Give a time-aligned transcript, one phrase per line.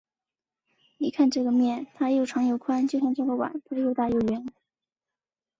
[0.97, 4.43] 你看这个面，它又长又宽，就像这个碗，它又大又圆。